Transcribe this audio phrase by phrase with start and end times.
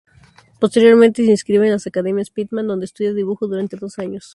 [0.59, 4.29] Posteriormente se inscribe en las academias Pitman donde estudia dibujo durante dos años.